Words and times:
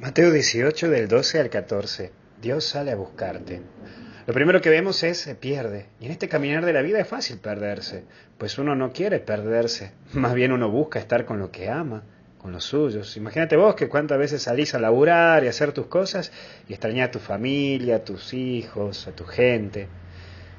Mateo 0.00 0.30
18 0.30 0.88
del 0.88 1.08
12 1.08 1.40
al 1.40 1.50
14. 1.50 2.10
Dios 2.40 2.64
sale 2.64 2.90
a 2.90 2.96
buscarte. 2.96 3.60
Lo 4.26 4.32
primero 4.32 4.62
que 4.62 4.70
vemos 4.70 5.02
es 5.02 5.18
se 5.18 5.34
pierde. 5.34 5.88
Y 6.00 6.06
en 6.06 6.12
este 6.12 6.26
caminar 6.26 6.64
de 6.64 6.72
la 6.72 6.80
vida 6.80 7.00
es 7.00 7.06
fácil 7.06 7.36
perderse, 7.36 8.04
pues 8.38 8.56
uno 8.56 8.74
no 8.74 8.94
quiere 8.94 9.20
perderse. 9.20 9.92
Más 10.14 10.32
bien 10.32 10.52
uno 10.52 10.70
busca 10.70 10.98
estar 10.98 11.26
con 11.26 11.38
lo 11.38 11.50
que 11.50 11.68
ama, 11.68 12.02
con 12.38 12.50
los 12.50 12.64
suyos. 12.64 13.18
Imagínate 13.18 13.56
vos 13.56 13.74
que 13.74 13.90
cuántas 13.90 14.16
veces 14.16 14.40
salís 14.40 14.74
a 14.74 14.78
laburar 14.78 15.44
y 15.44 15.48
hacer 15.48 15.72
tus 15.72 15.88
cosas 15.88 16.32
y 16.66 16.72
extrañás 16.72 17.08
a 17.08 17.10
tu 17.10 17.18
familia, 17.18 17.96
a 17.96 18.04
tus 18.04 18.32
hijos, 18.32 19.06
a 19.06 19.12
tu 19.12 19.26
gente. 19.26 19.86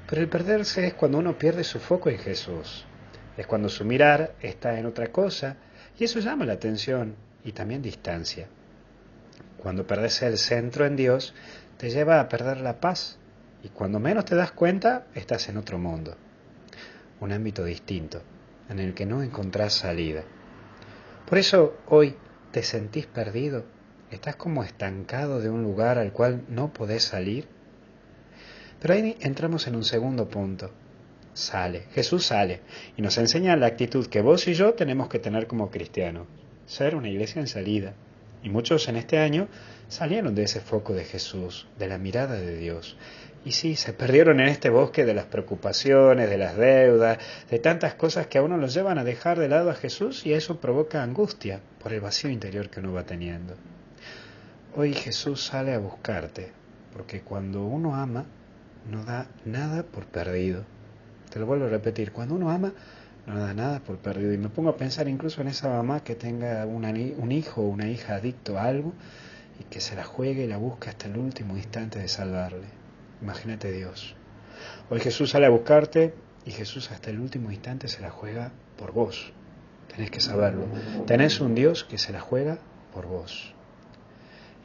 Pero 0.07 0.21
el 0.21 0.27
perderse 0.27 0.85
es 0.85 0.93
cuando 0.93 1.17
uno 1.17 1.39
pierde 1.39 1.63
su 1.63 1.79
foco 1.79 2.11
en 2.11 2.19
Jesús. 2.19 2.85
Es 3.35 3.47
cuando 3.47 3.69
su 3.69 3.85
mirar 3.85 4.35
está 4.39 4.77
en 4.77 4.85
otra 4.85 5.07
cosa 5.07 5.57
y 5.97 6.03
eso 6.03 6.19
llama 6.19 6.45
la 6.45 6.53
atención 6.53 7.15
y 7.43 7.53
también 7.53 7.81
distancia. 7.81 8.47
Cuando 9.57 9.85
perdes 9.85 10.21
el 10.21 10.37
centro 10.37 10.85
en 10.85 10.95
Dios, 10.95 11.34
te 11.77 11.89
lleva 11.89 12.20
a 12.20 12.29
perder 12.29 12.57
la 12.57 12.79
paz 12.79 13.17
y 13.63 13.70
cuando 13.70 13.99
menos 13.99 14.25
te 14.25 14.35
das 14.35 14.52
cuenta, 14.52 15.07
estás 15.13 15.49
en 15.49 15.57
otro 15.57 15.77
mundo, 15.77 16.16
un 17.20 17.31
ámbito 17.31 17.63
distinto, 17.63 18.21
en 18.69 18.80
el 18.80 18.93
que 18.93 19.05
no 19.05 19.21
encontrás 19.21 19.73
salida. 19.73 20.23
Por 21.27 21.38
eso 21.38 21.77
hoy 21.88 22.16
te 22.52 22.63
sentís 22.63 23.05
perdido, 23.05 23.66
estás 24.09 24.35
como 24.35 24.63
estancado 24.63 25.39
de 25.39 25.49
un 25.49 25.63
lugar 25.63 25.97
al 25.97 26.11
cual 26.11 26.44
no 26.49 26.73
podés 26.73 27.03
salir. 27.03 27.47
Pero 28.81 28.94
ahí 28.94 29.16
entramos 29.21 29.67
en 29.67 29.75
un 29.75 29.83
segundo 29.83 30.27
punto. 30.27 30.71
Sale, 31.33 31.85
Jesús 31.94 32.25
sale 32.25 32.61
y 32.97 33.02
nos 33.02 33.17
enseña 33.17 33.55
la 33.55 33.67
actitud 33.67 34.08
que 34.08 34.21
vos 34.21 34.47
y 34.47 34.53
yo 34.53 34.73
tenemos 34.73 35.08
que 35.08 35.19
tener 35.19 35.47
como 35.47 35.69
cristianos, 35.69 36.27
ser 36.66 36.95
una 36.95 37.09
iglesia 37.09 37.39
en 37.39 37.47
salida, 37.47 37.94
y 38.44 38.50
muchos 38.50 38.88
en 38.88 38.95
este 38.95 39.20
año 39.20 39.48
salieron 39.88 40.36
de 40.36 40.44
ese 40.44 40.62
foco 40.62 40.94
de 40.94 41.04
Jesús, 41.04 41.68
de 41.77 41.88
la 41.88 41.98
mirada 41.98 42.36
de 42.36 42.58
Dios. 42.58 42.98
Y 43.44 43.53
sí, 43.53 43.75
se 43.75 43.94
perdieron 43.94 44.39
en 44.39 44.50
este 44.50 44.70
bosque 44.70 45.03
de 45.03 45.16
las 45.16 45.25
preocupaciones, 45.25 46.30
de 46.30 46.38
las 46.38 46.56
deudas, 46.56 47.17
de 47.50 47.59
tantas 47.59 47.95
cosas 47.95 48.28
que 48.28 48.38
a 48.38 48.44
uno 48.44 48.58
los 48.58 48.73
llevan 48.73 49.00
a 49.00 49.03
dejar 49.03 49.39
de 49.39 49.50
lado 49.50 49.72
a 49.72 49.75
Jesús 49.75 50.25
y 50.25 50.33
eso 50.33 50.59
provoca 50.59 51.02
angustia 51.02 51.59
por 51.81 51.92
el 51.92 52.02
vacío 52.02 52.30
interior 52.30 52.70
que 52.70 52.80
uno 52.80 52.94
va 52.94 53.03
teniendo. 53.03 53.56
Hoy 54.76 54.94
Jesús 54.94 55.44
sale 55.44 55.73
a 55.73 55.80
buscarte, 55.80 56.52
porque 56.94 57.22
cuando 57.22 57.66
uno 57.66 57.95
ama, 57.95 58.26
no 58.89 59.03
da 59.03 59.28
nada 59.44 59.83
por 59.83 60.05
perdido. 60.05 60.64
Te 61.31 61.39
lo 61.39 61.45
vuelvo 61.45 61.66
a 61.66 61.70
repetir, 61.70 62.11
cuando 62.11 62.36
uno 62.36 62.52
ama, 62.52 62.73
no 63.27 63.39
da 63.39 63.53
nada 63.53 63.80
por 63.80 63.97
perdido. 63.97 64.33
Y 64.33 64.38
me 64.38 64.50
pongo 64.50 64.69
a 64.69 64.77
pensar 64.77 65.08
incluso 65.08 65.41
en 65.41 65.47
esa 65.47 65.69
mamá 65.69 66.03
que 66.03 66.16
tenga 66.16 66.66
un 66.66 67.31
hijo 67.31 67.61
o 67.61 67.67
una 67.67 67.89
hija 67.89 68.16
adicto 68.16 68.58
a 68.58 68.66
algo 68.66 68.94
y 69.59 69.64
que 69.66 69.80
se 69.80 69.95
la 69.95 70.03
juegue 70.03 70.44
y 70.44 70.47
la 70.47 70.58
busque 70.58 70.89
hasta 70.89 71.08
el 71.08 71.17
último 71.17 71.58
instante 71.58 71.99
de 71.99 72.08
salvarle. 72.08 72.67
Imagínate 73.22 73.72
Dios. 73.72 74.16
Hoy 74.89 74.99
Jesús 74.99 75.31
sale 75.31 75.45
a 75.45 75.49
buscarte 75.49 76.14
y 76.45 76.52
Jesús 76.52 76.92
hasta 76.92 77.09
el 77.09 77.19
último 77.19 77.52
instante 77.52 77.88
se 77.88 78.02
la 78.02 78.09
juega 78.09 78.52
por 78.77 78.92
vos. 78.92 79.31
Tenés 79.94 80.09
que 80.09 80.19
saberlo. 80.19 80.66
Tenés 81.05 81.39
un 81.42 81.53
Dios 81.53 81.83
que 81.83 81.97
se 81.97 82.11
la 82.11 82.22
juega 82.22 82.59
por 82.94 83.08
vos. 83.08 83.53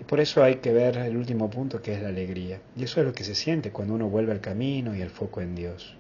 Y 0.01 0.05
por 0.05 0.21
eso 0.21 0.43
hay 0.43 0.57
que 0.57 0.73
ver 0.73 0.99
el 0.99 1.17
último 1.17 1.51
punto 1.51 1.83
que 1.83 1.95
es 1.95 2.03
la 2.03 2.09
alegría. 2.09 2.61
Y 2.77 2.85
eso 2.85 3.01
es 3.01 3.07
lo 3.07 3.13
que 3.13 3.25
se 3.25 3.35
siente 3.35 3.71
cuando 3.71 3.95
uno 3.95 4.09
vuelve 4.09 4.33
al 4.33 4.41
camino 4.41 4.95
y 4.95 5.01
el 5.01 5.11
foco 5.11 5.41
en 5.41 5.55
Dios. 5.55 5.97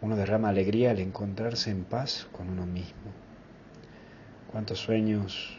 Uno 0.00 0.16
derrama 0.16 0.50
alegría 0.50 0.92
al 0.92 1.00
encontrarse 1.00 1.70
en 1.70 1.84
paz 1.84 2.28
con 2.30 2.48
uno 2.48 2.66
mismo. 2.66 3.12
Cuántos 4.50 4.78
sueños 4.78 5.58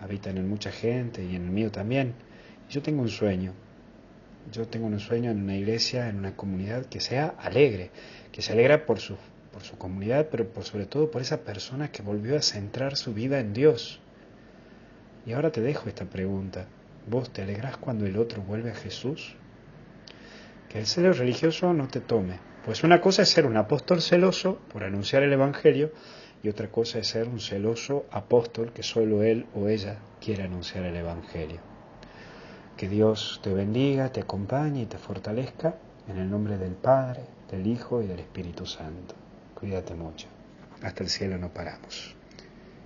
habitan 0.00 0.38
en 0.38 0.48
mucha 0.48 0.70
gente 0.70 1.24
y 1.24 1.34
en 1.34 1.44
el 1.44 1.50
mío 1.50 1.70
también. 1.70 2.14
Yo 2.70 2.82
tengo 2.82 3.02
un 3.02 3.08
sueño. 3.08 3.52
Yo 4.52 4.68
tengo 4.68 4.86
un 4.86 5.00
sueño 5.00 5.30
en 5.30 5.42
una 5.42 5.56
iglesia, 5.56 6.08
en 6.08 6.18
una 6.18 6.36
comunidad 6.36 6.86
que 6.86 7.00
sea 7.00 7.34
alegre, 7.38 7.90
que 8.30 8.42
se 8.42 8.52
alegra 8.52 8.86
por 8.86 9.00
su, 9.00 9.16
por 9.52 9.62
su 9.62 9.76
comunidad, 9.76 10.28
pero 10.30 10.46
por 10.48 10.64
sobre 10.64 10.86
todo 10.86 11.10
por 11.10 11.22
esa 11.22 11.38
persona 11.38 11.90
que 11.90 12.02
volvió 12.02 12.36
a 12.36 12.42
centrar 12.42 12.96
su 12.96 13.14
vida 13.14 13.40
en 13.40 13.54
Dios. 13.54 14.00
Y 15.26 15.32
ahora 15.32 15.50
te 15.50 15.62
dejo 15.62 15.88
esta 15.88 16.04
pregunta. 16.04 16.66
¿Vos 17.08 17.32
te 17.32 17.42
alegrás 17.42 17.76
cuando 17.78 18.06
el 18.06 18.16
otro 18.18 18.42
vuelve 18.42 18.70
a 18.70 18.74
Jesús? 18.74 19.34
Que 20.68 20.78
el 20.78 20.86
celo 20.86 21.12
religioso 21.12 21.72
no 21.72 21.88
te 21.88 22.00
tome, 22.00 22.38
pues 22.64 22.82
una 22.82 23.00
cosa 23.00 23.22
es 23.22 23.28
ser 23.28 23.46
un 23.46 23.56
apóstol 23.56 24.00
celoso 24.00 24.58
por 24.72 24.84
anunciar 24.84 25.22
el 25.22 25.32
Evangelio 25.32 25.92
y 26.42 26.48
otra 26.48 26.70
cosa 26.70 26.98
es 26.98 27.08
ser 27.08 27.28
un 27.28 27.40
celoso 27.40 28.06
apóstol 28.10 28.72
que 28.72 28.82
solo 28.82 29.22
él 29.22 29.46
o 29.54 29.68
ella 29.68 29.98
quiere 30.20 30.44
anunciar 30.44 30.84
el 30.84 30.96
Evangelio. 30.96 31.60
Que 32.76 32.88
Dios 32.88 33.40
te 33.42 33.52
bendiga, 33.52 34.10
te 34.10 34.20
acompañe 34.20 34.82
y 34.82 34.86
te 34.86 34.98
fortalezca 34.98 35.76
en 36.08 36.18
el 36.18 36.30
nombre 36.30 36.56
del 36.56 36.72
Padre, 36.72 37.22
del 37.50 37.66
Hijo 37.66 38.02
y 38.02 38.06
del 38.06 38.20
Espíritu 38.20 38.66
Santo. 38.66 39.14
Cuídate 39.54 39.94
mucho. 39.94 40.26
Hasta 40.82 41.02
el 41.02 41.10
cielo 41.10 41.38
no 41.38 41.52
paramos. 41.52 42.16